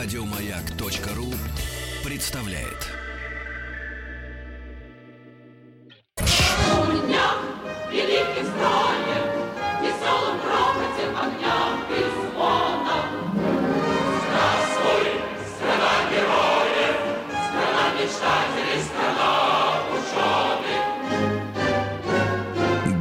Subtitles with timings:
[0.00, 1.34] Радиомаяк.ру
[2.04, 2.86] представляет.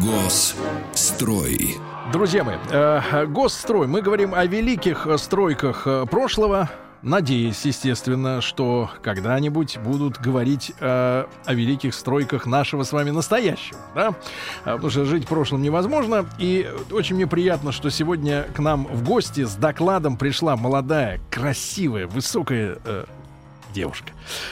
[0.01, 1.77] Госстрой.
[2.11, 3.85] Друзья мои, э, госстрой.
[3.85, 6.67] Мы говорим о великих э, стройках э, прошлого.
[7.07, 14.13] Надеюсь, естественно, что когда-нибудь будут говорить э, о великих стройках нашего с вами настоящего, да?
[14.65, 16.25] А, Потому что жить в прошлом невозможно.
[16.37, 22.07] И очень мне приятно, что сегодня к нам в гости с докладом пришла молодая, красивая,
[22.07, 23.05] высокая э,
[23.73, 24.09] девушка.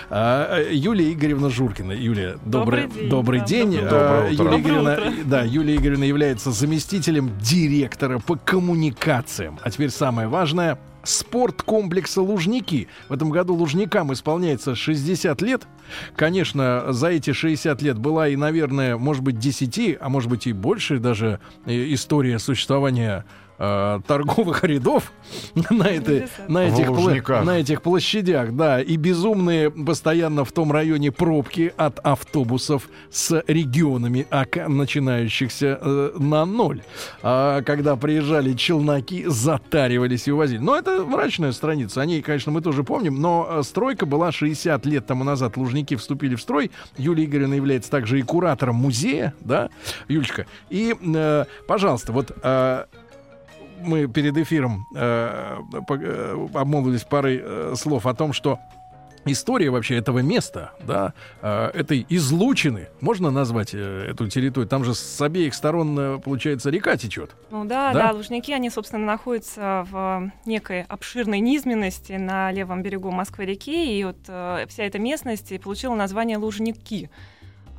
[0.09, 1.91] А, э, Юлия Игоревна Журкина.
[1.91, 3.09] Юлия, добрый, Добрый день.
[3.09, 3.71] добрый день.
[3.81, 4.45] доброе А, утро.
[4.45, 5.13] Юлия Игоревна, утро.
[5.25, 9.59] да, Юлия Игоревна является заместителем директора по коммуникациям.
[9.61, 12.87] А теперь самое важное спорткомплекса Лужники.
[13.09, 15.67] В этом году Лужникам исполняется 60 лет.
[16.15, 20.53] Конечно, за эти 60 лет была и, наверное, может быть, 10, а может быть и
[20.53, 23.25] больше даже э, история существования
[23.57, 25.11] э, торговых рядов
[25.69, 31.11] на, этой, на, этих, пла- на этих площадях, да, и безумные постоянно в том районе
[31.11, 34.27] пробки от автобусов с регионами,
[34.67, 36.81] начинающихся э, на ноль.
[37.21, 40.59] А когда приезжали челноки, затаривались и увозили.
[40.59, 42.01] Но это мрачная страница.
[42.01, 43.21] О ней, конечно, мы тоже помним.
[43.21, 45.57] Но э, стройка была 60 лет тому назад.
[45.57, 46.71] Лужники вступили в строй.
[46.97, 49.69] Юлия Игоревна является также и куратором музея, да,
[50.07, 50.45] Юлечка.
[50.69, 52.85] И, э, пожалуйста, вот э,
[53.81, 55.57] мы перед эфиром э,
[55.89, 58.59] э, обмолвились парой э, слов о том, что
[59.25, 64.69] история вообще этого места, да, э, этой излучины, можно назвать э, эту территорию?
[64.69, 67.35] Там же с обеих сторон, получается, река течет.
[67.49, 68.07] Ну да, Да?
[68.07, 74.17] да, Лужники, они, собственно, находятся в некой обширной низменности на левом берегу Москвы-реки, и вот
[74.23, 77.09] вся эта местность получила название Лужники.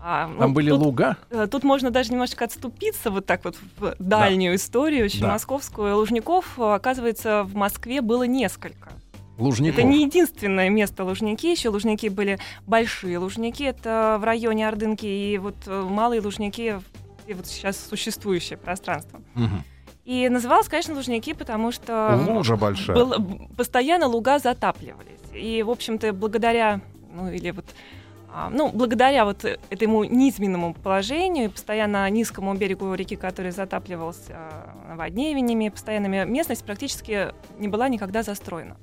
[0.03, 1.17] А, ну, Там были тут, луга.
[1.31, 5.29] э, Тут можно даже немножко отступиться вот так вот в дальнюю историю, очень Да.
[5.33, 5.97] московскую.
[5.97, 8.91] Лужников, э, оказывается, в Москве было несколько.
[9.39, 9.79] Лужников.
[9.79, 11.47] Это не единственное место Лужники.
[11.47, 13.63] Еще Лужники были большие Лужники.
[13.65, 16.81] Это в районе Ордынки и вот э, малые Лужники,
[17.27, 19.21] и вот сейчас существующее пространство.
[19.35, 19.63] Мгм.
[20.05, 22.97] И называлось, конечно, Лужники, потому что Лужа большая.
[22.97, 23.23] было-
[23.57, 25.19] постоянно луга затапливались.
[25.35, 26.81] И, в общем-то, благодаря,
[27.13, 27.65] ну или вот,
[28.51, 36.25] ну, благодаря вот этому низменному положению, постоянно низкому берегу реки, который затапливался а, наводнениями постоянными,
[36.25, 38.77] местность практически не была никогда застроена.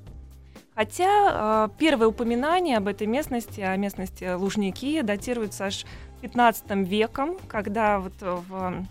[0.73, 5.85] Хотя а, первое упоминание об этой местности, о местности Лужники, датируется аж
[6.21, 8.85] 15 веком, когда вот в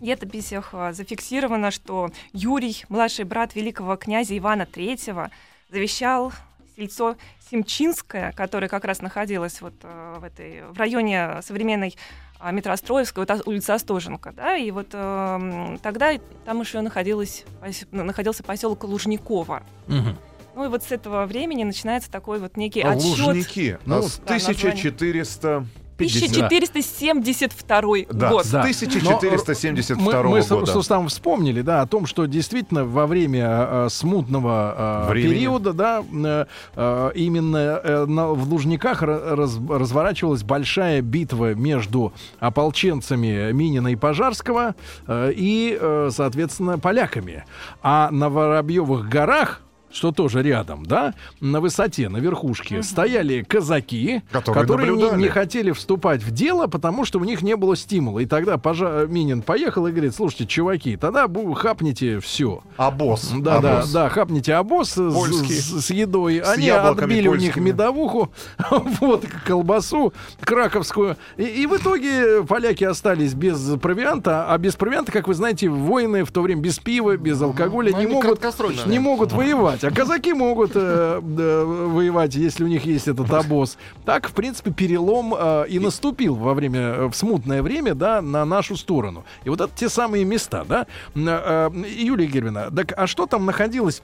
[0.00, 5.30] летописях а, зафиксировано, что Юрий, младший брат великого князя Ивана III,
[5.70, 6.32] завещал
[6.80, 7.16] сельцо
[7.50, 11.96] Семчинское, которое как раз находилось вот э, в, этой, в районе современной
[12.38, 16.12] а, метро Остроевская, вот, а, улица Остоженко, да, и вот эм, тогда
[16.46, 19.62] там еще находилось, пос- находился поселок Лужниково.
[19.88, 20.16] Мгм.
[20.54, 23.18] Ну и вот с этого времени начинается такой вот некий А отсчет.
[23.26, 23.78] Лужники.
[23.84, 24.58] Ну, Ну, с да, название.
[24.72, 25.66] 1400...
[26.08, 28.46] 1472 Да, год.
[28.50, 28.60] Да.
[28.62, 30.66] 1472 мы, мы с- года.
[30.66, 35.32] с Рустамом вспомнили, да, о том, что действительно во время э, смутного э, Времени.
[35.34, 36.44] периода, да, э,
[36.76, 43.96] э, именно э, на- в Лужниках ра- раз- разворачивалась большая битва между ополченцами Минина и
[43.96, 44.74] Пожарского
[45.06, 47.44] э, и, э, соответственно, поляками.
[47.82, 49.62] А на Воробьевых горах
[49.92, 55.22] что тоже рядом, да, на высоте, на верхушке, стояли казаки, Которые не, наблюдали.
[55.22, 58.20] не хотели вступать в дело, потому что у них не было стимула.
[58.20, 62.62] И тогда пожа- Минин поехал и говорит, слушайте, чуваки, тогда хапните все.
[62.76, 63.30] А босс.
[63.36, 63.92] Да, да, Обоз.
[63.92, 65.54] да, хапните обоз с, Польский.
[65.56, 66.36] с- с едой.
[66.44, 67.70] С Они отбили у них польскими.
[67.70, 68.30] медовуху,
[69.00, 71.16] вот, колбасу краковскую.
[71.36, 74.46] И, и в итоге поляки остались без провианта.
[74.48, 77.98] А без провианта, как вы знаете, воины в то время без пива, без алкоголя Ну,
[78.00, 78.40] не могут,
[78.86, 79.79] не могут воевать.
[79.82, 83.78] А казаки могут э, да, воевать, если у них есть этот обоз.
[84.04, 88.44] Так, в принципе, перелом э, и наступил во время, э, в смутное время, да, на
[88.44, 89.24] нашу сторону.
[89.44, 90.86] И вот это те самые места, да.
[91.14, 94.02] Э, э, Юлия Гервина, так а что там находилось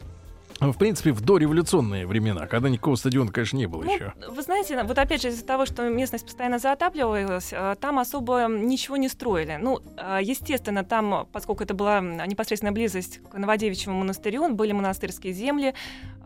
[0.61, 4.13] в принципе, в дореволюционные времена, когда никакого стадиона, конечно, не было Ну, еще.
[4.29, 8.97] Вы знаете, вот опять же из-за того, что местность постоянно затапливалась, э, там особо ничего
[8.97, 9.59] не строили.
[9.61, 15.75] Ну, э, естественно, там, поскольку это была непосредственная близость к Новодевичьему монастырю, были монастырские земли,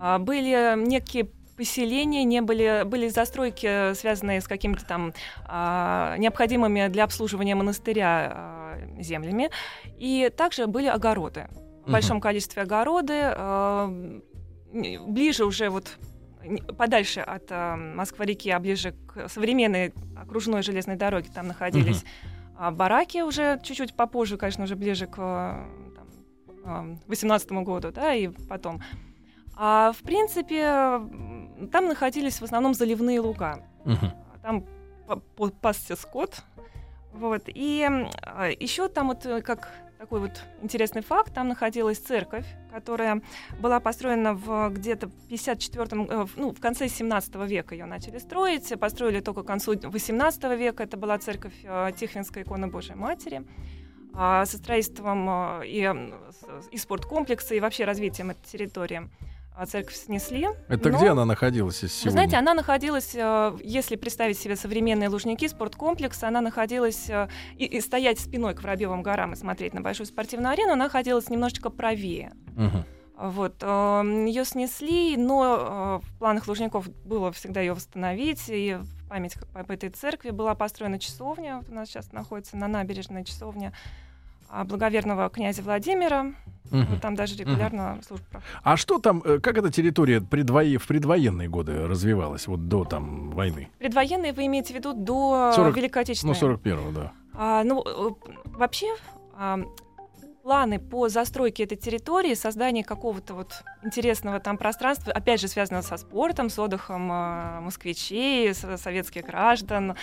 [0.00, 1.28] э, были некие
[1.60, 5.12] поселения, не были, были застройки, связанные с какими-то там
[5.44, 9.50] а, необходимыми для обслуживания монастыря а, землями.
[9.98, 11.48] И также были огороды.
[11.86, 13.14] В большом количестве огороды.
[13.22, 13.86] а,
[14.72, 15.98] н- ближе уже вот
[16.78, 22.04] подальше от а, Москвы-реки, а ближе к современной окружной железной дороге там находились
[22.56, 25.66] а, бараки уже чуть-чуть попозже, конечно, уже ближе к а,
[26.64, 28.82] там, 18 году, да, и потом.
[29.56, 31.00] А в принципе,
[31.72, 33.64] там находились в основном заливные луга.
[33.84, 34.12] Мгм.
[34.42, 34.64] Там
[35.06, 36.42] па- па- пасся скот.
[37.12, 37.42] Вот.
[37.46, 37.86] И
[38.60, 39.68] еще там вот э, как
[40.00, 43.20] такой вот интересный факт, там находилась церковь, которая
[43.60, 49.20] была построена в где-то 54-м, э, ну, в конце 17 века ее начали строить, построили
[49.20, 53.44] только к концу 18 века, это была церковь э, Тихвинской иконы Божией Матери.
[54.14, 55.94] А со строительством э, и,
[56.70, 59.10] и спорткомплекса, и вообще развитием этой территории
[59.60, 60.48] а, церковь снесли.
[60.68, 62.10] Это но- где она находилась из вы сегодня?
[62.12, 67.28] знаете, она находилась, э, если представить себе современные лужники, спорткомплекс, она находилась, э,
[67.58, 71.28] и, и стоять спиной к Воробьевым горам и смотреть на большую спортивную арену, она находилась
[71.28, 72.32] немножечко правее.
[72.56, 72.84] Мгм.
[73.18, 79.34] Вот, ее снесли, но э, в планах лужников было всегда ее восстановить, и в память
[79.52, 83.74] об этой церкви была построена часовня, вот у нас сейчас находится на набережной часовня
[84.64, 86.32] благоверного князя Владимира.
[86.70, 88.54] Вот там даже регулярно служба проходит.
[88.62, 93.30] А что там, э, как эта территория предвое- в предвоенные годы развивалась, вот до там
[93.30, 93.68] войны?
[93.78, 96.36] Предвоенные вы имеете в виду до 40 Великой Отечественной?
[96.40, 97.12] Ну, 41-го, да.
[97.34, 98.10] А, ну, э,
[98.56, 98.86] вообще,
[99.36, 99.58] а,
[100.50, 105.96] планы по застройке этой территории, созданию какого-то вот интересного там пространства, опять же, связано со
[105.96, 109.94] спортом, с отдыхом а, москвичей, с- советских граждан,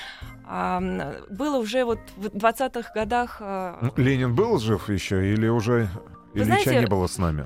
[0.49, 3.41] м, было уже вот в 20-х годах...
[3.41, 5.89] Ну, Ленин был жив еще или уже
[6.33, 7.45] Вы Ильича знаете- не было с нами?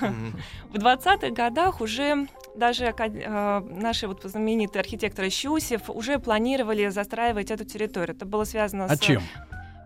[0.72, 7.64] В 20-х годах уже даже э, наши вот знаменитые архитекторы Щусев уже планировали застраивать эту
[7.64, 8.16] территорию.
[8.16, 8.98] Это было связано А с...
[8.98, 9.22] чем?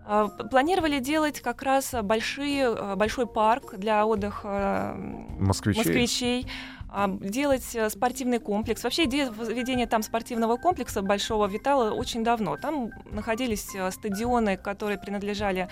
[0.07, 4.95] П- Планировали делать как раз большие, э, большой парк для отдыха
[5.39, 5.83] Москвичей?
[5.83, 6.47] москвичей,
[6.89, 8.83] а, делать э, спортивный комплекс.
[8.83, 12.55] Вообще идея введения там спортивного комплекса большого витала очень давно.
[12.57, 15.67] Там находились э, стадионы, которые принадлежали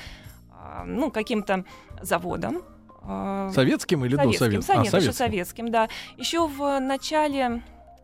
[0.51, 1.63] а, ну, каким-то
[2.01, 2.61] заводам.
[3.03, 4.75] а, Советским или до советским, советским?
[4.75, 5.87] со- нет, еще советским, да.
[6.17, 7.61] Еще в начале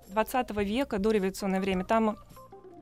[0.10, 2.16] 20 века, до революционное время, там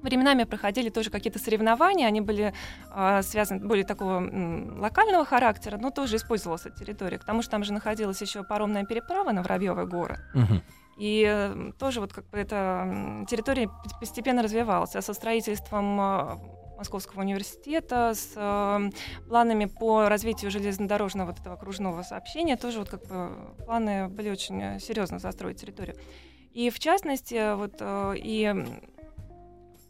[0.01, 2.53] временами проходили тоже какие-то соревнования, они были
[2.91, 7.63] а, связаны более такого м, локального характера, но тоже использовалась эта территория, потому что там
[7.63, 10.19] же находилась еще паромная переправа на Воробьевы горы.
[10.33, 10.61] Мгм.
[10.97, 13.69] И э, тоже вот как бы эта территория
[14.01, 14.97] постепенно развивалась.
[14.97, 16.37] А со строительством э,
[16.77, 18.89] Московского университета, с э,
[19.27, 23.31] планами по развитию железнодорожного вот этого окружного сообщения, тоже вот как бы
[23.65, 25.95] планы были очень э, серьезно застроить территорию.
[26.53, 28.53] И в частности, э, вот э, и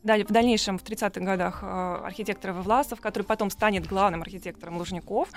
[0.04, 5.30] далее, в дальнейшем, в 30-х годах, э, архитектор Власов, который потом станет главным архитектором Лужников,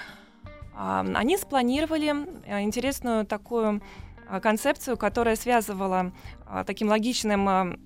[0.74, 2.14] они спланировали
[2.46, 3.82] э, интересную такую
[4.26, 6.12] а, концепцию, которая связывала
[6.66, 7.78] таким логичным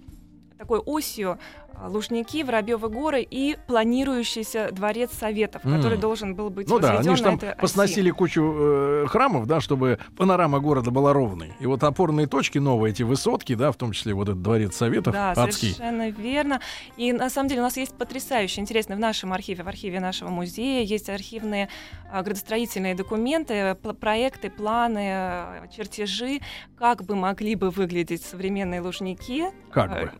[0.57, 1.39] такой осью
[1.87, 5.77] Лужники, Воробьевы горы и планирующийся дворец Советов, М.
[5.77, 7.61] который должен был быть Ну да, они же там этой оси.
[7.61, 11.53] посносили кучу э, храмов, да, чтобы панорама города была ровной.
[11.61, 15.13] И вот опорные точки новые, эти высотки, да, в том числе вот этот дворец Советов
[15.13, 15.73] Да, адский.
[15.73, 16.61] совершенно верно.
[16.97, 20.29] И на самом деле у нас есть потрясающе интересно в нашем архиве, в архиве нашего
[20.31, 21.69] музея есть архивные
[22.11, 26.41] а, градостроительные документы, пл- проекты, планы, а, чертежи,
[26.79, 29.45] как бы могли бы выглядеть современные лужники.
[29.71, 30.11] Как бы.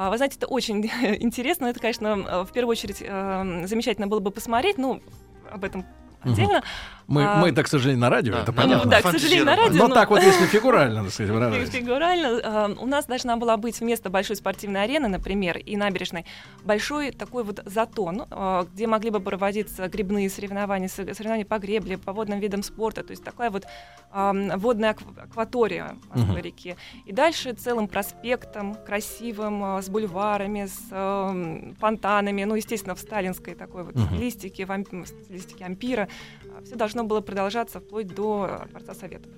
[0.00, 0.82] А, Вы знаете, это очень
[1.20, 1.66] интересно.
[1.66, 5.02] Это, конечно, в первую очередь э, замечательно было бы посмотреть, ну,
[5.50, 5.84] об этом
[6.22, 6.62] отдельно.
[7.10, 8.88] Мы, а, мы, так, к сожалению, на радио, Да, это ну, понятно.
[8.90, 9.76] да, к сожалению, на радио.
[9.78, 11.68] Но но- так вот, если фигурально, так сказать, выражаясь.
[11.70, 12.26] Фигурально.
[12.40, 16.24] э, У нас должна была быть вместо большой спортивной арены, например, и набережной,
[16.62, 21.98] большой такой вот затон, э, где могли бы проводиться грибные соревнования, со- соревнования по гребле,
[21.98, 23.02] по водным видам спорта.
[23.02, 23.64] То есть такая вот
[24.12, 26.42] водная акв- акватория Москвы Мгм.
[26.42, 26.76] реки.
[27.06, 33.54] И дальше целым проспектом, красивым, э, с бульварами, с эм, фонтанами, ну, естественно, в сталинской
[33.54, 34.06] такой вот Мгм.
[34.06, 36.08] стилистике, в ам- стилистике ампира.
[36.64, 39.32] Все должно было продолжаться вплоть до э, Дворца Советов.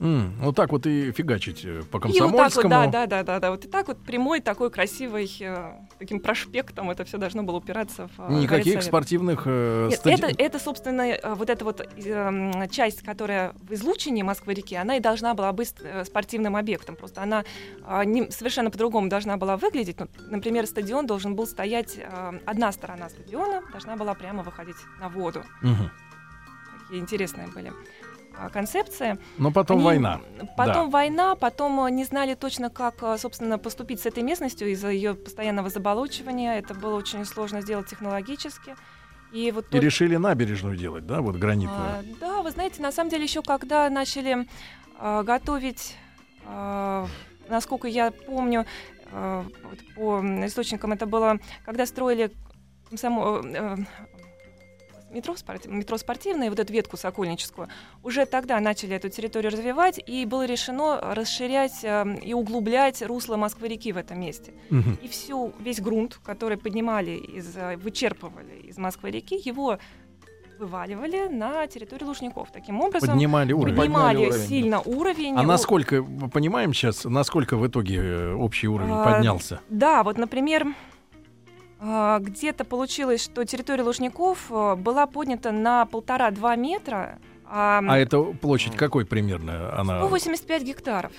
[0.00, 2.68] М, Вот так вот и фигачить э, по И вот так вот, комсомольскому.
[2.70, 3.50] да, да, да, да, да.
[3.50, 8.08] Вот и так вот прямой такой красивый э, таким проспектом это все должно было упираться
[8.16, 12.68] в э, Никаких спортивных э, Нет, стади- это, это, собственно, э, вот эта вот эм,
[12.70, 16.94] часть, которая в излучине Москвы-реки, она и должна была быть э, спортивным объектом.
[16.94, 17.42] Просто она
[17.84, 19.98] а, не- совершенно по-другому должна была выглядеть.
[19.98, 25.08] Ну, например, стадион должен был стоять, э, одна сторона стадиона должна была прямо выходить на
[25.08, 25.42] воду.
[25.60, 25.90] Мгм.
[26.88, 27.70] Такие интересные были
[28.34, 29.18] а, концепции.
[29.36, 30.20] Но потом Они- война.
[30.56, 34.88] Потом война, потом э, не знали точно, как, э, собственно, поступить с этой местностью из-за
[34.88, 36.58] ее постоянного заболочивания.
[36.58, 38.74] Это было очень сложно сделать технологически.
[39.32, 41.78] И вот И только- решили набережную делать, да, вот гранитную.
[41.78, 44.46] А, да, вы знаете, на самом деле еще когда начали
[44.98, 45.94] а, готовить
[46.46, 47.06] а,
[47.48, 48.64] насколько я помню,
[49.12, 52.30] а, вот по источникам это было, когда строили
[52.96, 53.42] само,
[55.10, 57.68] метро, спорти- метро спортивное, вот эту ветку сокольническую,
[58.02, 63.92] уже тогда начали эту территорию развивать, и было решено расширять э, и углублять русло Москвы-реки
[63.92, 64.52] в этом месте.
[64.70, 64.98] Мгм.
[65.02, 69.78] И всю, весь грунт, который поднимали, из, э, вычерпывали из Москвы-реки, его
[70.58, 72.50] вываливали на территорию Лужников.
[72.52, 73.76] Таким образом, Поднимали уровень.
[73.76, 75.34] поднимали уровень, сильно уровень.
[75.36, 79.60] А насколько, мы понимаем сейчас, насколько в итоге э, общий уровень А, поднялся?
[79.68, 80.66] Да, вот, например,
[81.80, 88.76] где-то получилось, что территория Лужников а, была поднята на полтора-два метра, а, А это площадь
[88.76, 89.72] какой примерно?
[89.78, 89.98] Она...
[90.00, 91.12] 185 гектаров.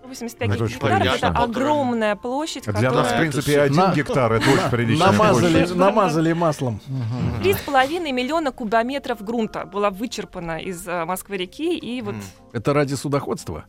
[0.00, 4.32] 185 Ну, это гектаров это огромная площадь, Для нас, в которая принципе, один На- гектар
[4.32, 5.76] это очень приличная намазали, площадь.
[5.76, 6.80] намазали маслом.
[7.42, 12.14] три с половиной миллиона кубометров грунта была вычерпана из а, Москвы-реки, и вот
[12.52, 13.66] Это ради судоходства?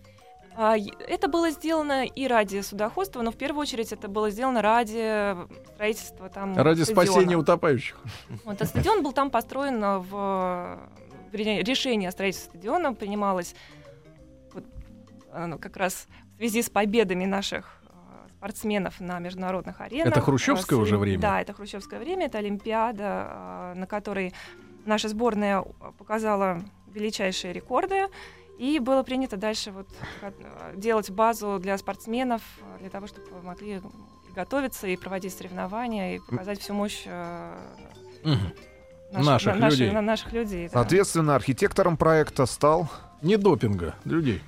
[0.56, 0.76] А,
[1.08, 5.36] это было сделано и ради судоходства, но в первую очередь это было сделано ради
[5.74, 7.06] строительства там Ради стадиона.
[7.12, 7.98] спасения утопающих.
[8.44, 10.80] Вот, а стадион был там построен а, в...
[11.32, 13.56] решение о строительстве стадиона принималось
[14.54, 14.66] вот,
[15.60, 20.08] как раз в связи с победами наших а, спортсменов на международных аренах.
[20.14, 21.22] Это хрущевское А, с- уже время?
[21.22, 24.34] Да, это хрущевское время, это Олимпиада, на которой
[24.86, 25.62] наша сборная
[25.98, 28.08] показала величайшие рекорды.
[28.62, 29.88] И было принято дальше вот
[30.22, 30.32] а,
[30.76, 33.82] делать базу для спортсменов, а, для того, чтобы могли
[34.36, 37.58] готовиться и проводить соревнования, и показать всю мощь а,
[38.24, 38.54] Мгм.
[39.14, 39.92] наших, Наших на- людей.
[39.92, 40.68] на- наших людей.
[40.68, 40.74] да.
[40.74, 42.88] Соответственно, архитектором проекта стал...
[43.24, 44.42] Не допинга людей.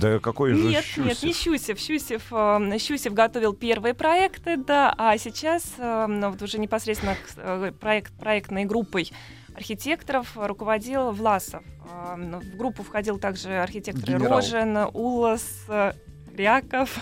[0.00, 1.04] Да какой же Нет, Щусев?
[1.06, 1.78] нет, не Щусев.
[1.78, 7.72] Щусев, э, Щусев готовил первые проекты, да, а сейчас э, ну, вот уже непосредственно э,
[7.80, 9.10] проект, проектной группой
[9.56, 11.64] архитекторов руководил Власов.
[11.90, 14.36] Э, ну, В группу входил также архитекторы Генерал.
[14.36, 15.92] Рожин, Улас, э,
[16.36, 16.98] Ряков.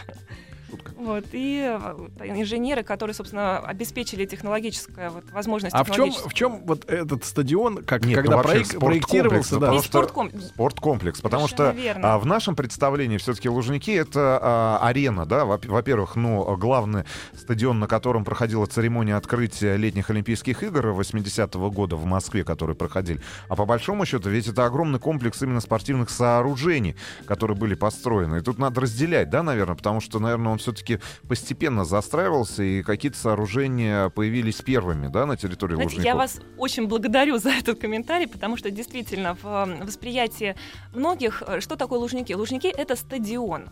[0.71, 0.93] Шутка.
[0.97, 6.63] Вот, и э, инженеры, которые, собственно, обеспечили технологическую вот, возможность А в чем, в чем
[6.65, 10.41] вот этот стадион, как, Нет, ну когда вообще проек- спорткомплекс, проектировался, ну, да, что- спортком-
[10.41, 12.15] Спорткомплекс, потому что верно.
[12.15, 17.05] а, в нашем представлении все-таки Лужники это а, арена, да, Во- во-первых, ну, главный
[17.37, 23.21] стадион, на котором проходила церемония открытия летних Олимпийских игр 80-го года в Москве, которые проходили.
[23.49, 28.37] А по большому счету, ведь это огромный комплекс именно спортивных сооружений, которые были построены.
[28.39, 33.19] И тут надо разделять, да, наверное, потому что, наверное, он все-таки постепенно застраивался, и какие-то
[33.19, 36.07] сооружения появились первыми, да, на территории Знаете, Лужников.
[36.07, 40.57] я вас очень благодарю за этот комментарий, потому что действительно в э, восприятии
[40.95, 42.33] многих, э, что такое Лужники?
[42.33, 43.71] Лужники— это стадион.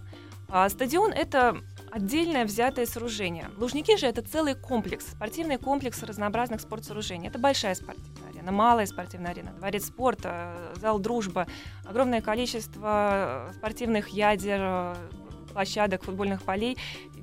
[0.48, 1.56] А стадион— это
[1.90, 3.48] отдельное взятое сооружение.
[3.56, 7.28] Лужники же— это целый комплекс, спортивный комплекс разнообразных спортсооружений.
[7.28, 11.46] Это большая спортивная арена, малая спортивная арена, дворец спорта, э, зал дружба,
[11.86, 14.96] огромное количество э, спортивных ядер,
[15.52, 16.76] площадок, футбольных полей.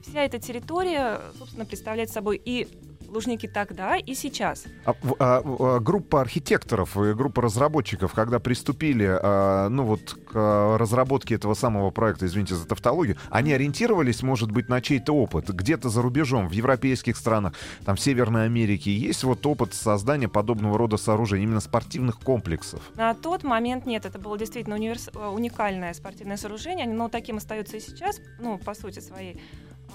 [0.03, 2.67] Вся эта территория, собственно, представляет собой и
[3.09, 4.65] Лужники тогда, и сейчас.
[4.85, 10.77] А, а, а, группа архитекторов и группа разработчиков, когда приступили а, ну вот, к а,
[10.77, 15.49] разработке этого самого проекта, извините за тавтологию, они ориентировались, может быть, на чей-то опыт.
[15.49, 17.53] Где-то за рубежом, в европейских странах,
[17.85, 22.81] там, в Северной Америке, есть вот опыт создания подобного рода сооружений, именно спортивных комплексов.
[22.95, 27.77] На тот момент нет, это было действительно универс- э, уникальное спортивное сооружение, но таким остается
[27.77, 29.41] и сейчас, ну, по сути своей.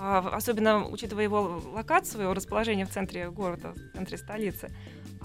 [0.01, 4.71] А, особенно учитывая его локацию, его расположение в центре города, в центре столицы.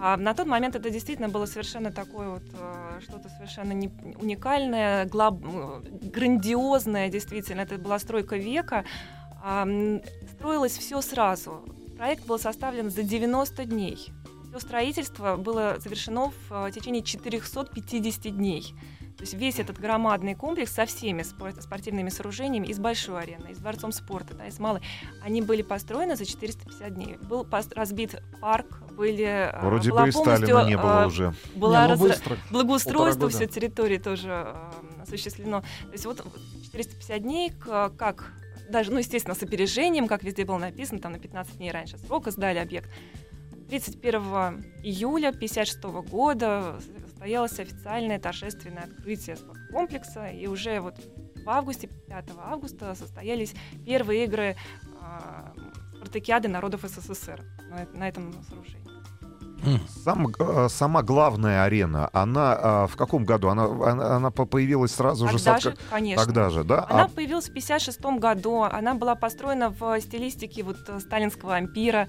[0.01, 5.05] А на тот момент это действительно было совершенно такое вот э, что-то совершенно не- уникальное,
[5.05, 5.41] глоб-
[6.01, 7.61] грандиозное, действительно.
[7.61, 8.85] Это была стройка века.
[9.43, 9.67] А,
[10.35, 11.65] строилось все сразу.
[11.97, 14.13] Проект был составлен за 90 дней.
[14.49, 18.73] Все строительство было завершено в э, течение 450 дней.
[19.19, 23.51] То есть весь этот громадный комплекс со всеми спор- спортивными сооружениями, и с большой ареной,
[23.51, 24.81] и с дворцом спорта, да, и с малой,
[25.21, 27.17] они были построены за 450 дней.
[27.21, 27.45] Был
[27.75, 29.25] разбит парк, были...
[29.25, 31.33] э, Вроде была бы и полностью, Сталина не было э, уже.
[31.53, 32.37] Была Не, ну быстро.
[32.49, 35.61] благоустройство всей территории тоже э, осуществлено.
[35.83, 36.25] То есть вот
[36.63, 38.31] 450 дней, к- как
[38.69, 42.31] даже, ну, естественно, с опережением, как везде было написано, там на 15 дней раньше срока
[42.31, 42.89] сдали объект.
[43.67, 46.79] 31 июля 1956 года
[47.19, 50.95] состоялось официальное торжественное открытие спорткомплекса, и уже вот
[51.45, 53.53] в августе, 5 августа, состоялись
[53.85, 54.55] первые игры
[55.01, 55.51] а,
[55.97, 58.79] спартакиады народов СССР на, на этом сооружении.
[60.05, 63.49] Сам, э, сама главная арена, она э, в каком году?
[63.49, 66.25] Она, она, она по- появилась сразу же с Тогда же, конечно.
[66.25, 66.85] Тогда же, да?
[66.89, 68.61] Она А появилась в 1956 году.
[68.61, 72.07] Она была построена в стилистике вот э, сталинского ампира.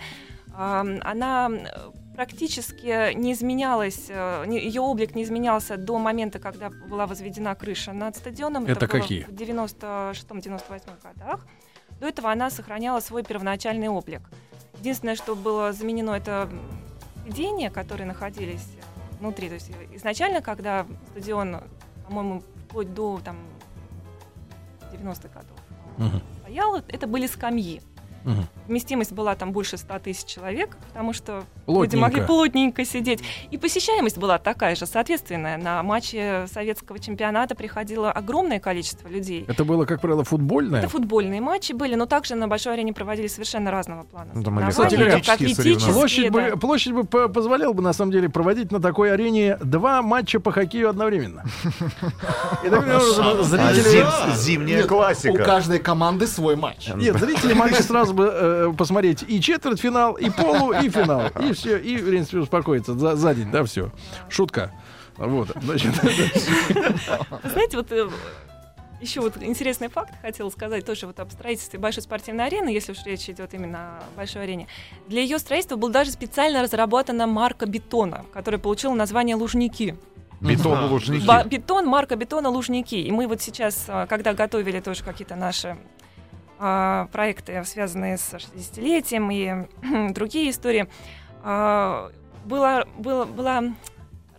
[0.54, 1.66] Ам, Она э,
[2.14, 8.16] практически не изменялась, э, ее облик не изменялся до момента, когда была возведена крыша над
[8.16, 8.66] стадионом.
[8.66, 9.22] Это было какие?
[9.24, 11.46] В 96-98 годах.
[12.00, 14.22] До этого она сохраняла свой первоначальный облик.
[14.78, 16.60] Единственное, что было заменено, это м,
[17.26, 18.66] сиденья, которые находились
[19.20, 19.48] внутри.
[19.48, 21.60] То есть изначально, когда стадион,
[22.06, 23.36] по-моему, вплоть до там,
[24.92, 25.58] 90-х годов
[25.98, 26.22] Мгм.
[26.42, 27.82] стоял, это были скамьи.
[28.24, 28.46] Мгм.
[28.68, 31.96] Вместимость была там больше 100 тысяч человек, потому что люди Плотненько.
[31.98, 33.22] могли плотненько сидеть.
[33.50, 35.56] И посещаемость была такая же, соответственная.
[35.56, 39.44] На матчи советского чемпионата приходило огромное количество людей.
[39.48, 40.80] Это было, как правило, футбольное.
[40.80, 44.30] Это футбольные матчи были, но также на большой арене проводились совершенно разного плана.
[44.34, 45.92] Ну, там атлетические.
[45.92, 46.50] Площадь да.
[46.52, 50.40] бы, площадь бы по- позволяла бы, на самом деле, проводить на такой арене два матча
[50.40, 51.44] по хоккею одновременно.
[52.64, 54.36] И таким образом А зрители...
[54.36, 55.44] зимняя Нет, У классика.
[55.44, 56.88] каждой команды свой матч.
[56.94, 61.28] Нет, зрители могли сразу бы э, посмотреть и четвертьфинал, и полу, и финал.
[61.40, 63.90] И все, и, в принципе, успокоиться за, за день, да, все.
[64.28, 64.72] Шутка.
[65.16, 65.94] Вот, значит,
[67.44, 68.08] знаете, вот э,
[69.00, 73.04] еще вот интересный факт хотела сказать тоже вот об строительстве большой спортивной арены, если уж
[73.04, 74.66] речь идет именно о большой арене.
[75.08, 79.96] Для ее строительства была даже специально разработана марка бетона, которая получила название Лужники.
[80.40, 81.48] Бетон лужники.
[81.48, 82.94] Бетон, марка бетона Лужники.
[82.94, 85.76] И мы вот сейчас, а, когда готовили тоже какие-то наши
[87.10, 90.88] проекты, связанные с 60-летием и другие истории,
[91.42, 92.10] а,
[92.44, 93.64] была, была, была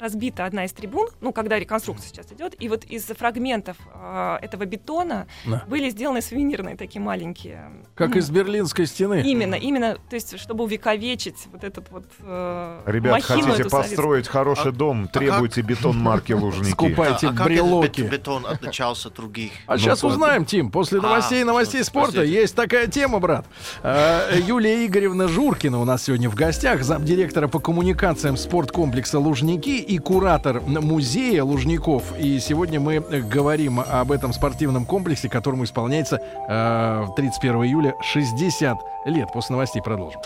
[0.02, 4.66] разбита одна из трибун, ну, когда реконструкция сейчас идет, и вот из фрагментов а, этого
[4.66, 5.64] бетона Да.
[5.68, 7.72] были сделаны сувенирные такие маленькие.
[7.96, 9.22] как из Берлинской стены.
[9.22, 13.82] Именно, именно, то есть, чтобы увековечить вот этот вот э, Ребят, хотите эту советскую.
[13.84, 16.72] построить хороший дом, требуйте бетон марки лужники.
[16.72, 18.02] Скупайте а как брелоки.
[18.02, 19.52] бетон отличался от других?
[19.68, 20.72] А сейчас Ну, узнаем, Тим.
[20.72, 22.40] После А, новостей и новостей спорта простите.
[22.42, 23.46] есть такая тема, брат.
[23.84, 29.98] Э, Юлия Игоревна Журкина у нас сегодня в гостях, замдиректора по коммуникациям спорткомплекса Лужники и
[29.98, 32.18] куратор музея Лужников.
[32.18, 39.28] И сегодня мы говорим об этом спортивном комплексе, которому исполняется э, 31 июля 60 лет.
[39.34, 40.22] После новостей продолжим.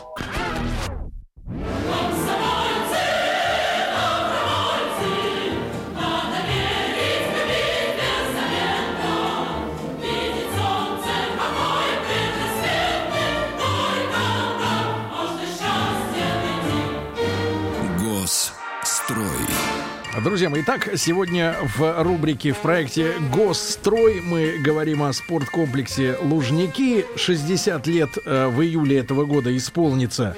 [20.25, 27.05] Друзья мои, итак, сегодня в рубрике в проекте «Госстрой» мы говорим о спорткомплексе «Лужники».
[27.15, 30.35] 60 лет э, в июле этого года исполнится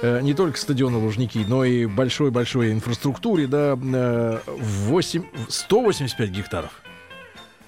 [0.00, 6.70] э, не только стадиона «Лужники», но и большой-большой инфраструктуре, да, э, 8, 185 гектаров.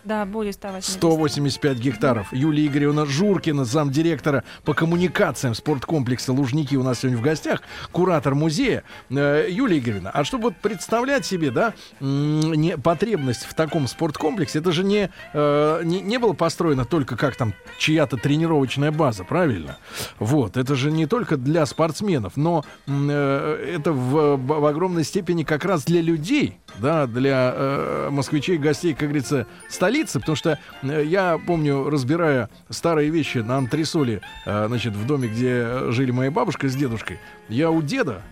[0.05, 0.93] Да, более 180.
[0.97, 2.33] 185 гектаров.
[2.33, 8.85] Юлия Игоревна Журкина, замдиректора по коммуникациям спорткомплекса «Лужники» у нас сегодня в гостях, куратор музея.
[9.11, 14.73] Э, Юлия Игоревна, а чтобы вот представлять себе, да, не, потребность в таком спорткомплексе, это
[14.73, 19.79] же не, э, не, не было построено только как там чья-то тренировочная база, правильно?
[20.19, 25.65] Вот, это же не только для спортсменов, но э, это в, в огромной степени как
[25.65, 31.39] раз для людей, да, для э, москвичей, гостей, как говорится, столицы, потому что э, я
[31.47, 36.75] помню, разбирая старые вещи на антресоле, э, значит, в доме, где жили моя бабушка с
[36.75, 38.23] дедушкой, я у деда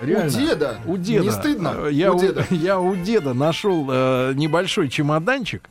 [0.00, 0.30] Реально.
[0.30, 0.76] деда?
[0.86, 1.24] У деда.
[1.24, 1.74] Не стыдно?
[1.76, 2.44] Э, Я У у, деда.
[2.50, 5.68] я у деда нашел э, небольшой чемоданчик,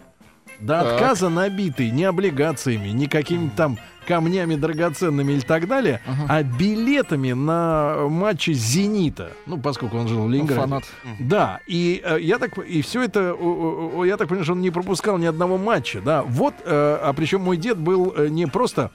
[0.61, 0.93] до Так.
[0.93, 8.07] отказа набитый не облигациями, не какими-то там камнями драгоценными или так далее, а билетами на
[8.09, 9.31] матчи Зенита.
[9.45, 10.61] Ну, поскольку он жил в Ну, Ленинграде.
[10.61, 10.83] фанат.
[11.19, 14.71] Да, и э, я так и все это, о, я так понимаю, что он не
[14.71, 16.23] пропускал ни одного матча, да.
[16.23, 18.89] Вот, э, а причем мой дед был э, не просто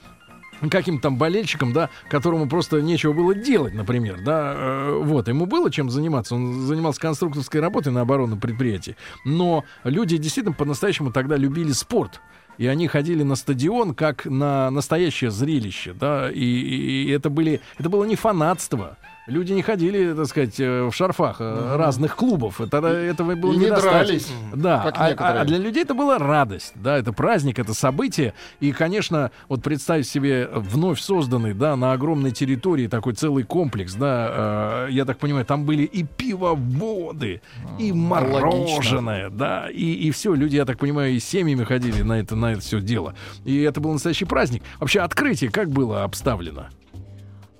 [0.69, 5.69] каким-то там болельщиком, да, которому просто нечего было делать, например, да, э, вот, ему было
[5.71, 11.71] чем заниматься, он занимался конструкторской работой на оборонном предприятии, но люди действительно по-настоящему тогда любили
[11.71, 12.21] спорт,
[12.57, 17.61] и они ходили на стадион как на настоящее зрелище, да, и, и- и это были,
[17.77, 22.61] это было не фанатство, Люди не ходили, так сказать, э, в шарфах э, разных клубов.
[22.61, 23.91] Это, этого было И не недостаточно.
[24.07, 25.41] дрались, Да, а- некоторые.
[25.41, 28.33] а для людей это была радость, да, это праздник, это событие.
[28.61, 34.85] И, конечно, вот представь себе вновь созданный, да, на огромной территории такой целый комплекс, да,
[34.87, 37.41] э, я так понимаю, там были и пивоводы,
[37.79, 42.35] и мороженое, да, и, и все, люди, я так понимаю, и семьями ходили на это,
[42.37, 43.13] на это все дело.
[43.43, 44.63] И это был настоящий праздник.
[44.79, 46.67] Вообще, открытие как было обставлено?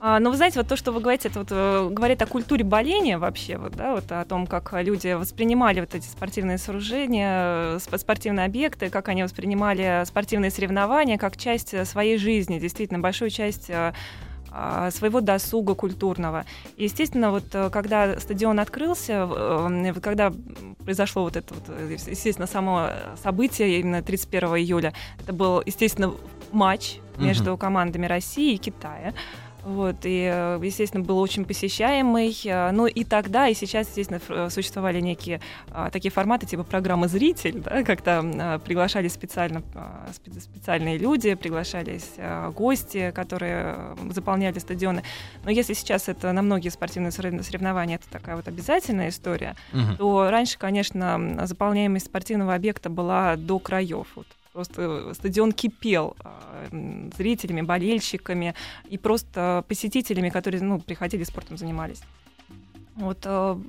[0.10, 2.64] А, ну, вы знаете, вот то, что вы говорите, это вот э, говорит о культуре
[2.64, 7.78] боления вообще, вот, да, вот о том, как люди воспринимали вот эти спортивные сооружения, э,
[7.82, 13.32] сп- спортивные объекты, как они воспринимали спортивные соревнования как часть э, своей жизни, действительно, большую
[13.32, 16.46] часть а, своего досуга культурного.
[16.78, 19.28] И, естественно, вот когда стадион открылся,
[20.02, 20.32] когда
[20.86, 22.92] произошло вот это, вот, естественно, само
[23.22, 26.14] событие именно 31 июля, это был, естественно,
[26.54, 29.14] матч между командами России и Китая.
[29.68, 32.34] Вот, и, э, естественно, был очень посещаемый.
[32.46, 37.08] э, Ну и тогда, и сейчас, естественно, фр- существовали некие а, такие форматы, типа программы
[37.10, 42.12] «Зритель», да, когда а, приглашались специально, а, спе- специальные люди, приглашались
[42.56, 45.04] гости, которые э, заполняли стадионы.
[45.44, 49.98] Но если сейчас это на многие спортивные сорев- соревнования, это такая вот обязательная история, Мгм.
[49.98, 54.08] то раньше, конечно, заполняемость спортивного объекта была до краев.
[54.16, 54.28] Вот
[54.58, 56.68] просто стадион кипел а,
[57.16, 58.56] зрителями, болельщиками
[58.90, 62.02] и просто посетителями, которые ну, приходили спортом занимались.
[62.96, 63.62] Вот, а,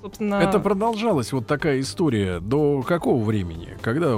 [0.00, 0.36] собственно...
[0.36, 4.16] Это продолжалась вот такая история до какого времени, когда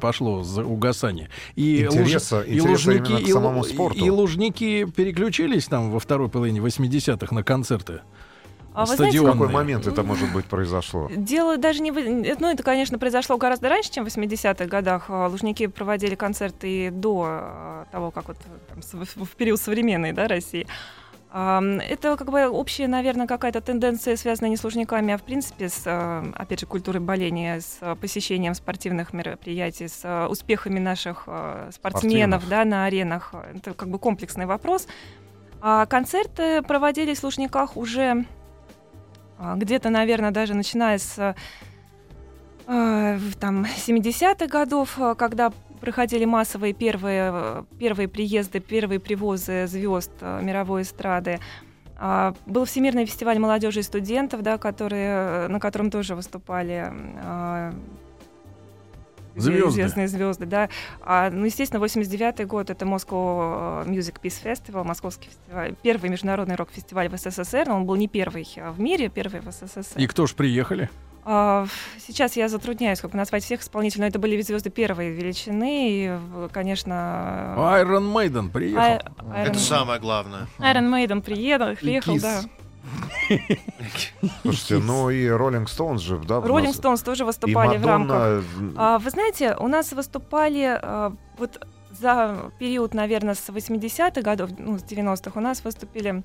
[0.00, 1.28] пошло угасание?
[1.54, 4.04] И, Интереса- и интереса именно к и самому спорту.
[4.04, 8.00] и лужники переключились там во второй половине 80-х на концерты.
[8.72, 11.10] А вы знаете, какой момент это, может быть, произошло?
[11.14, 11.90] Дело даже не...
[11.90, 15.06] Ну, это, конечно, произошло гораздо раньше, чем в 80-х годах.
[15.08, 18.36] А, Лужники проводили концерты и до а, того, как вот
[18.68, 20.66] там, в период современной да, России.
[21.32, 25.82] Это как бы общая, наверное, какая-то тенденция, связанная не с лужниками, а в принципе с,
[25.86, 31.22] а, опять же, культурой боления, с посещением спортивных мероприятий, с успехами наших
[31.72, 32.48] спортсменов Спортсменов.
[32.48, 33.34] да, на аренах.
[33.54, 34.86] Это как бы комплексный вопрос.
[35.60, 38.24] А концерты проводились в Лужниках уже
[39.56, 41.34] где-то, наверное, даже начиная с а,
[42.66, 49.66] а, в, там 70-х годов, а, когда проходили массовые первые, э, первые приезды, первые привозы
[49.66, 51.40] звезд а, мировой эстрады.
[51.96, 56.92] А, Был Всемирный фестиваль молодежи и студентов, да, которые, э, на котором тоже выступали
[57.24, 57.72] а,
[59.36, 59.70] Звезды.
[59.70, 60.68] известные звезды, да.
[61.00, 67.08] А, ну, естественно, 89 год это Moscow Music Peace Festival, московский фестиваль, первый международный рок-фестиваль
[67.08, 69.98] в СССР, но он был не первый а, в мире, первый в СССР.
[69.98, 70.88] И кто ж приехали?
[71.24, 71.66] А,
[71.98, 76.18] Сейчас я затрудняюсь как назвать всех исполнителей, но это были звезды первой величины, и,
[76.50, 77.54] конечно...
[77.56, 78.80] Iron Maiden приехал.
[78.82, 79.00] Ай-
[79.44, 80.46] Это Iron- самое главное.
[80.58, 82.40] Iron Maiden приехал, приехал, да.
[84.42, 86.40] Слушайте, ну и Роллинг Стоунс же, да?
[86.40, 88.16] Роллинг Стоунс тоже выступали в рамках.
[88.76, 94.78] А, вы знаете, у нас выступали а, вот за период, наверное, с 80-х годов, ну,
[94.78, 96.22] с 90-х, у нас выступили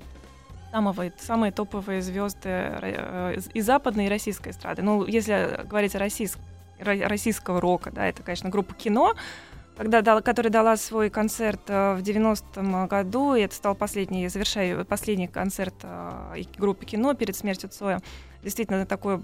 [0.72, 4.82] самые, самые топовые звезды э, и западной, и российской эстрады.
[4.82, 6.38] Ну, если говорить о российск-
[6.78, 9.14] ро- российского рока, да, это, конечно, группа «Кино»,
[9.76, 14.84] когда дала, которая дала свой концерт э, в 90-м году, и это стал последний, завершая
[14.84, 18.00] последний концерт э, группы «Кино» перед смертью Цоя.
[18.42, 19.20] Действительно, такое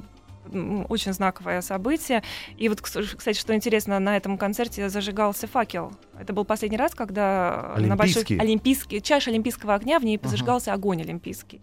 [0.88, 2.23] очень знаковое событие.
[2.57, 5.93] И вот, кс- кстати, что интересно, на этом концерте зажигался факел.
[6.19, 9.01] Это был последний раз, когда на большой Олимпийский?
[9.01, 11.61] чаша олимпийского огня, в ней зажигался огонь олимпийский.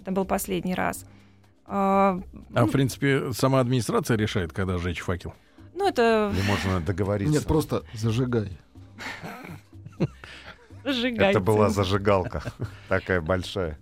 [0.00, 1.04] Это был последний раз.
[1.66, 2.20] А,
[2.54, 5.34] А ну, в принципе, сама администрация решает, когда сжечь факел.
[5.76, 7.32] Ну, это Или можно договориться?
[7.32, 8.58] Нет, просто зажигай.
[10.84, 11.30] зажигайте.
[11.30, 12.42] Это была зажигалка
[12.88, 13.78] такая большая.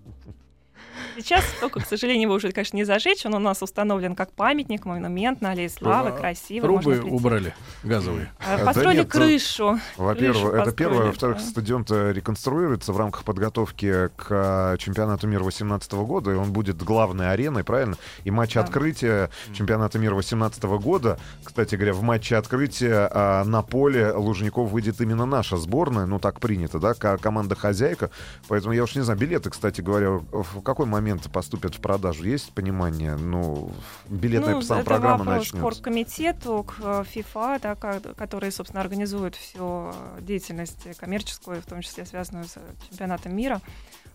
[1.17, 3.25] Сейчас только, к сожалению, его уже, конечно, не зажечь.
[3.27, 6.67] Он у нас установлен как памятник, монумент на Аллее Славы, А, красиво.
[6.67, 8.31] Трубы убрали газовые.
[8.41, 9.79] А, Да Построили нет, крышу.
[9.97, 11.07] Во-первых, это первое.
[11.07, 11.45] Во-вторых, да.
[11.45, 17.31] стадион-то реконструируется в рамках подготовки к а, чемпионату мира 2018 года, и он будет главной
[17.33, 17.97] ареной, правильно?
[18.25, 18.61] И матч Да.
[18.63, 25.01] открытия чемпионата мира 2018 года, кстати говоря, в матче открытия а, на поле Лужников выйдет
[25.01, 28.11] именно наша сборная, ну так принято, да, ко- команда-хозяйка.
[28.49, 32.25] Поэтому я уж не знаю, билеты, кстати говоря, в какой момент поступят в продажу?
[32.25, 33.17] Есть понимание?
[33.17, 33.71] Ну,
[34.09, 35.57] билетная Ну, сама это программа вопрос начнется.
[35.59, 41.83] спорткомитету, к э, FIFA, да, ко- который, собственно, организует всю э, деятельность коммерческую, в том
[41.83, 43.61] числе связанную с э, чемпионатом мира.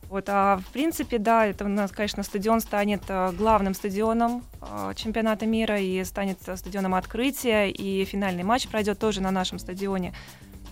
[0.09, 4.93] Вот, а в принципе, да, это у нас, конечно, стадион станет э, главным стадионом э,
[4.95, 10.13] чемпионата мира и станет э, стадионом открытия, и финальный матч пройдет тоже на нашем стадионе.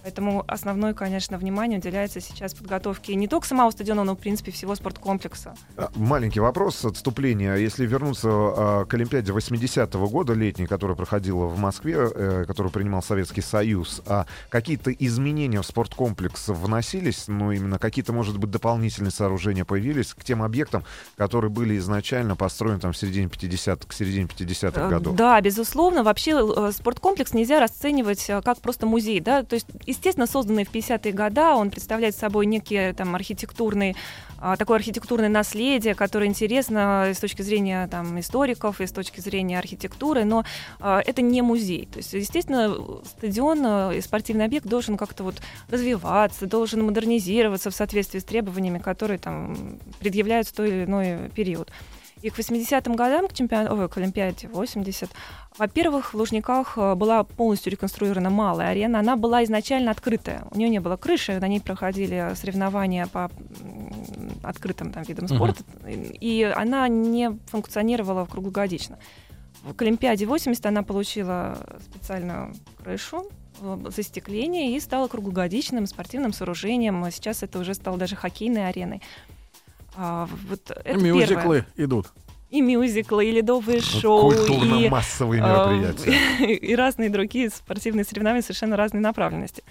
[0.07, 4.73] Поэтому основное, конечно, внимание уделяется сейчас подготовке не только самого стадиона, но, в принципе, всего
[4.73, 5.53] спорткомплекса.
[5.75, 7.55] А, Маленький вопрос отступления.
[7.55, 13.03] Если вернуться а, к Олимпиаде 80-го года летней, которая проходила в Москве, э, которую принимал
[13.03, 17.25] Советский Союз, а какие-то изменения в спорткомплекс вносились?
[17.27, 20.85] Ну, именно какие-то, может быть, дополнительные сооружения появились к тем объектам,
[21.17, 25.15] которые были изначально построены там в середине 50-х, к середине 50-х Э, годов?
[25.17, 26.03] Да, безусловно.
[26.03, 29.19] Вообще э, спорткомплекс нельзя расценивать как просто музей.
[29.19, 29.43] Да?
[29.43, 29.67] То есть,
[29.97, 33.95] естественно, созданный в 50-е годы, он представляет собой некий там архитектурный
[34.39, 39.57] а, такое архитектурное наследие, которое интересно с точки зрения там, историков и с точки зрения
[39.57, 40.43] архитектуры, но
[40.79, 41.87] а, это не музей.
[41.91, 47.75] То есть, естественно, стадион а, и спортивный объект должен как-то вот развиваться, должен модернизироваться в
[47.75, 51.71] соответствии с требованиями, которые там предъявляются в той или иной период.
[52.21, 53.67] И к 80-м годам, к, чемпион...
[53.71, 55.09] Ой, к Олимпиаде 80,
[55.57, 58.99] во-первых, в Лужниках э, была полностью реконструирована малая арена.
[58.99, 60.45] Она была изначально открытая.
[60.51, 63.29] У нее не было крыши, на ней проходили соревнования по
[64.43, 66.17] открытым там, видам спорта, uh-huh.
[66.19, 68.97] и она не функционировала круглогодично.
[69.75, 71.57] К Олимпиаде 80 она получила
[71.91, 73.25] специальную крышу,
[73.61, 77.05] э, застекление и стала круглогодичным спортивным сооружением.
[77.11, 79.01] Сейчас это уже стало даже хоккейной ареной.
[79.97, 81.65] А, вот это Мюзиклы первое.
[81.75, 82.07] идут.
[82.49, 86.55] И мюзиклы, и ледовые шоу, и массовые а, мероприятия.
[86.55, 89.63] и разные другие спортивные соревнования совершенно разной направленности.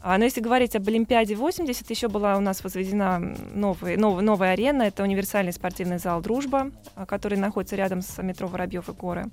[0.00, 3.18] А, но если говорить об Олимпиаде 80, еще была у нас возведена
[3.54, 4.82] новый, новый, новая арена.
[4.82, 9.26] Это универсальный спортивный зал «Дружба», а, который находится рядом с метро «Воробьев и горы»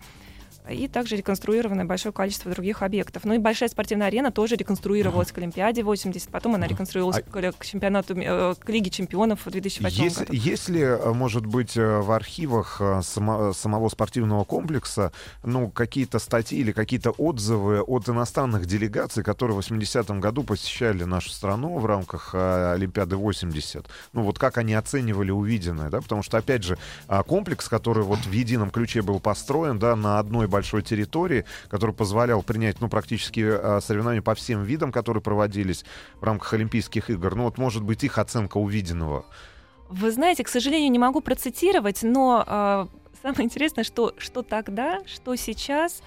[0.69, 3.23] и также реконструировано большое количество других объектов.
[3.25, 7.51] Ну и большая спортивная арена тоже реконструировалась к Олимпиаде 80, потом она реконструировалась а...
[7.51, 10.33] к чемпионату, э, к Лиге чемпионов в 2008 есть, году.
[10.33, 15.11] Есть ли, э, может быть, э, в архивах само, самого спортивного комплекса
[15.43, 21.29] ну, какие-то статьи или какие-то отзывы от иностранных делегаций, которые в 80-м году посещали нашу
[21.29, 23.87] страну в рамках Олимпиады 80?
[24.13, 26.01] Ну вот как они оценивали увиденное, да?
[26.01, 26.77] Потому что, опять же,
[27.27, 32.41] комплекс, который вот в едином ключе был построен, да, на одной большой территории, который позволял
[32.41, 35.83] принять, ну, практически э, соревнования по всем видам, которые проводились
[36.21, 37.35] в рамках Олимпийских игр.
[37.35, 39.25] Ну, вот, может быть, их оценка увиденного.
[39.89, 42.87] Вы знаете, к сожалению, не могу процитировать, но э,
[43.21, 46.01] самое интересное, что, что тогда, что сейчас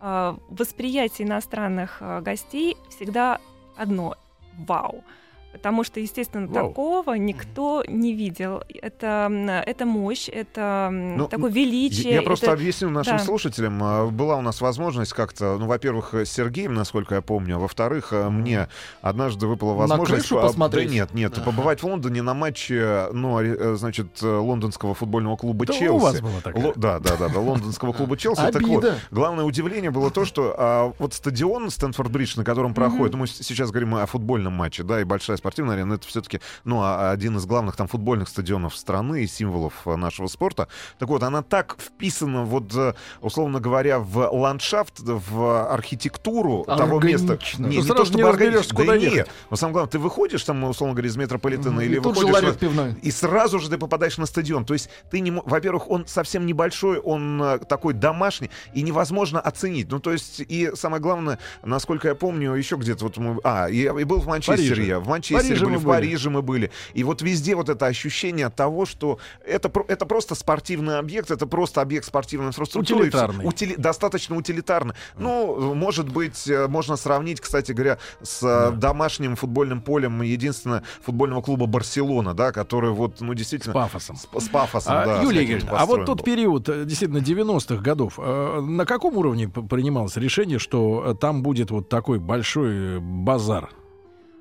[0.00, 3.38] э, восприятие иностранных э, гостей всегда
[3.76, 4.16] одно—
[4.66, 5.04] вау.
[5.52, 6.68] Потому что, естественно, Вау.
[6.68, 8.62] такого никто не видел.
[8.80, 12.14] Это, это мощь, это ну, такое величие.
[12.14, 12.54] Я просто это...
[12.54, 13.24] объясню нашим да.
[13.24, 13.82] слушателям.
[13.82, 18.12] А, была у нас возможность как-то, ну, во-первых, с Сергеем, насколько я помню, а во-вторых,
[18.12, 18.68] а, мне
[19.02, 20.30] однажды выпала возможность...
[20.30, 20.88] На крышу посмотреть?
[20.88, 25.72] Да нет, нет, побывать в Лондоне на матче, ну, э, значит, лондонского футбольного клуба да
[25.72, 25.88] Челси.
[25.88, 26.62] у вас было такое.
[26.62, 28.52] Л- да, да, да, да, лондонского клуба Челси.
[28.52, 33.26] Так вот, главное удивление было то, что а, вот стадион Стэнфорд-Бридж, на котором проходит, мы
[33.26, 37.10] сейчас говорим о футбольном матче, да, и большая спортивная арена, это все все-таки, ну, а,
[37.10, 40.68] один из главных там футбольных стадионов страны и символов э, нашего спорта.
[40.98, 47.38] Так вот, она так вписана, вот, э, условно говоря, в ландшафт, в архитектуру того места.
[47.58, 49.28] Не, не то, чтобы органично, да нет.
[49.50, 52.56] Но самое главное, ты выходишь там, условно говоря, из метрополитена mm или выходишь...
[52.56, 52.94] пивной.
[53.02, 54.64] И сразу же ты попадаешь на стадион.
[54.64, 55.30] То есть ты не...
[55.30, 59.90] Во-первых, он совсем небольшой, он э, такой домашний, и невозможно оценить.
[59.90, 63.40] Ну, то есть, и самое главное, насколько я помню, еще где-то вот мы...
[63.44, 64.84] А, я и был в Манчестере Париже.
[64.84, 65.00] я.
[65.00, 66.70] В Манчестере Париже были, в Париже мы были.
[66.94, 71.80] И вот везде вот это ощущение того, что это, это просто спортивный объект, это просто
[71.80, 73.00] объект спортивной инфраструктуры.
[73.08, 73.46] Утилитарный.
[73.46, 74.94] Утили, достаточно утилитарный.
[75.16, 78.70] Ну, может быть, э, можно сравнить, кстати говоря, с да.
[78.70, 83.72] домашним футбольным полем единственного футбольного клуба Барселона, да, который вот, ну, действительно...
[83.72, 84.16] С пафосом.
[84.16, 85.22] С, с пафосом, а, да.
[85.22, 86.24] Юлия Игоревна, а вот тот был.
[86.24, 92.18] период, э, действительно, 90-х годов, на каком уровне принималось решение, что там будет вот такой
[92.18, 93.70] большой базар?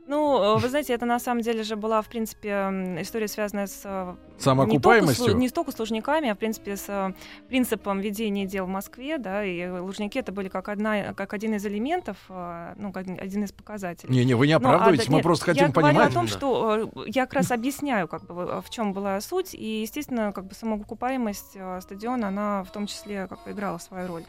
[0.09, 2.49] Ну, э, вы знаете, это на самом деле же была, в принципе,
[2.99, 3.81] история, связанная с...
[3.85, 5.21] Э, Самоокупаемостью?
[5.21, 7.13] Не, только, не столько с Лужниками, а, в принципе, с э,
[7.47, 11.65] принципом ведения дел в Москве, да, и Лужники это были как, одна, как один из
[11.67, 14.11] элементов, ну, как один из показателей.
[14.11, 15.95] Не-не, вы не оправдываетесь, ну, а, мы нет, просто хотим я понимать.
[15.95, 19.81] Я о том, что я как раз объясняю, как бы, в чем была суть, и,
[19.81, 24.23] естественно, как бы самоокупаемость стадиона, она в том числе как бы играла свою роль.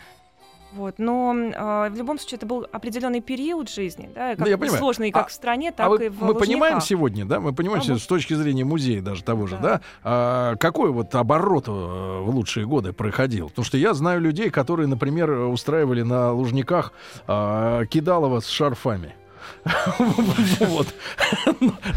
[0.72, 5.10] Вот, но э, в любом случае это был определенный период жизни, да, как да, сложный
[5.10, 7.98] как а, в стране, так а и в Мы понимаем сегодня, да, мы понимаем а
[7.98, 12.30] с точки зрения музея даже того же, да, да а, какой вот оборот э, в
[12.30, 13.48] лучшие годы проходил?
[13.48, 16.92] Потому что я знаю людей, которые, например, устраивали на Лужниках
[17.26, 19.14] а, кидалово с шарфами.
[20.60, 20.88] Вот.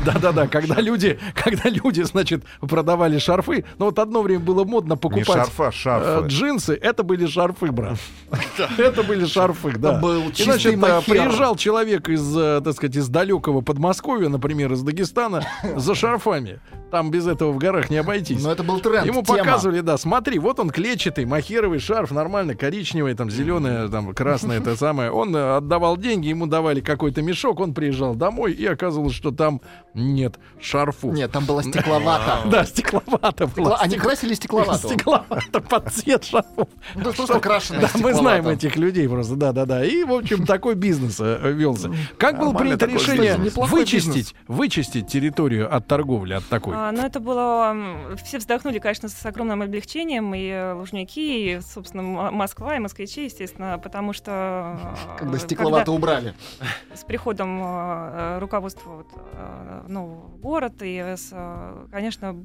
[0.06, 5.26] Да-да-да, когда люди, когда люди, значит, продавали шарфы, ну вот одно время было модно покупать
[5.26, 6.26] шарфа, шарфы.
[6.26, 7.98] Э, джинсы, это были шарфы, брат.
[8.78, 10.00] Это были шарфы, да.
[10.00, 14.82] Был И, значит, э, приезжал человек из, э, так сказать, из далекого Подмосковья, например, из
[14.82, 15.44] Дагестана,
[15.76, 16.60] за шарфами.
[16.92, 18.44] Там без этого в горах не обойтись.
[18.44, 19.06] Но это был тренд.
[19.06, 24.58] Ему показывали, да, смотри, вот он клетчатый, махеровый шарф, нормально, коричневый, там, зеленый, там, красный,
[24.58, 25.12] это самое.
[25.12, 29.60] Он отдавал деньги, ему давали какой-то мешок мешок, он приезжал домой, и оказывалось, что там
[29.96, 31.14] нет шарфов.
[31.14, 32.48] Нет, там было стекловато.
[32.50, 33.70] Да, стекловато было.
[33.70, 34.88] Стекло- Они красили стекловато.
[34.88, 36.68] Стекловато под цвет шарфов.
[36.96, 39.84] Ну, то, что крашеное Да, мы знаем этих людей просто, да-да-да.
[39.84, 41.92] И, в общем, такой бизнес э, велся.
[42.18, 46.76] Как было принято решение вычистить, вычистить территорию от торговли, от такой?
[46.76, 47.76] А, но это было...
[48.24, 53.80] Все вздохнули, конечно, с огромным облегчением, и э, Лужники, и, собственно, Москва, и москвичи, естественно,
[53.82, 54.78] потому что...
[55.14, 56.34] э, Когда стекловато убрали.
[56.96, 62.36] С приходом э, руководства вот, э, нового в город, и, с, э, конечно,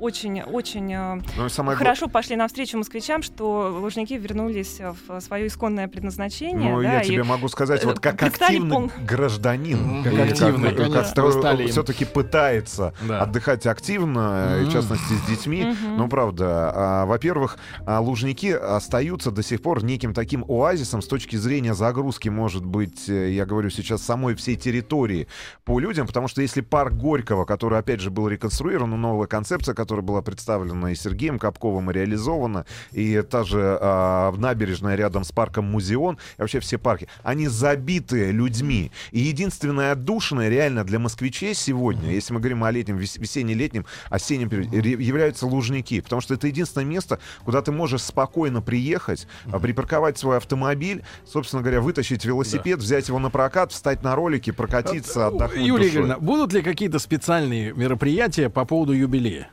[0.00, 6.70] очень-очень э, Ну хорошо пошли навстречу москвичам, что Лужники вернулись в свое исконное предназначение.
[6.74, 10.74] Ну, да, я и тебе могу сказать, вот э, как активный пол- гражданин, Как активный,
[10.74, 11.68] как- стали им.
[11.70, 13.22] все-таки пытается Да.
[13.22, 15.64] отдыхать активно, и в частности с детьми.
[15.64, 15.96] Мгм.
[15.96, 21.36] Ну, правда, а, во-первых, а, Лужники остаются до сих пор неким таким оазисом с точки
[21.36, 25.26] зрения загрузки, может быть, э, я говорю сейчас, самой всей территории
[25.64, 29.74] по людям, потому что если парк Горького, который, опять же, был реконструирован, ну, новая концепция,
[29.74, 35.32] которая была представлена и Сергеем Капковым, и реализована, и та же а, набережная рядом с
[35.32, 38.90] парком Музеон, и вообще все парки, они забиты людьми.
[39.10, 44.48] И единственная отдушина реально для москвичей сегодня, если мы говорим о летнем, вес- весенне-летнем, осеннем
[44.48, 50.18] периоде, являются Лужники, потому что это единственное место, куда ты можешь спокойно приехать, а, припарковать
[50.18, 55.64] свой автомобиль, собственно говоря, вытащить велосипед, взять его на прокат, встать на ролике, прокатиться, отдохнуть
[55.64, 55.88] Юлия.
[55.88, 59.48] Игоревна, будут ли какие-то специальные мероприятия по поводу юбилея?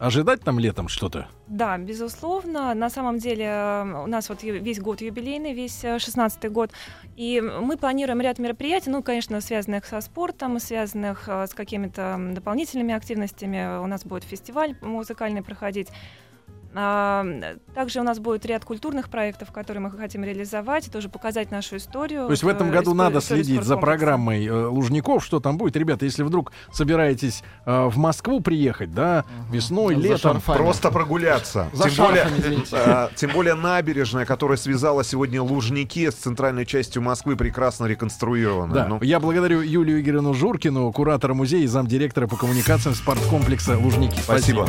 [0.00, 1.28] Ожидать там летом что-то?
[1.46, 2.74] Да, безусловно.
[2.74, 6.72] На самом деле э, у нас вот весь год юбилейный, весь э, 16-й год.
[7.14, 12.92] И мы планируем ряд мероприятий, ну, конечно, связанных со спортом, связанных э, с какими-то дополнительными
[12.92, 13.78] активностями.
[13.80, 15.90] У нас будет фестиваль музыкальный проходить.
[16.74, 21.76] Также у нас будет ряд культурных проектов, которые мы хотим реализовать, и тоже показать нашу
[21.76, 22.26] историю.
[22.26, 25.56] То есть в этом э, году историю- надо следить за программой э, Лужников, что там
[25.56, 25.76] будет.
[25.76, 30.56] Ребята, если вдруг собираетесь э, в Москву приехать, да, весной, За летом, шарфами.
[30.56, 31.68] Просто прогуляться.
[31.72, 37.36] За тем, более, шарфами, тем более набережная, которая связала сегодня Лужники с центральной частью Москвы,
[37.36, 38.74] прекрасно реконструирована.
[38.74, 44.18] Да, Ну, я благодарю Юлию Игоревну Журкину, куратора музея и замдиректора по коммуникациям спорткомплекса Лужники.
[44.20, 44.68] спасибо.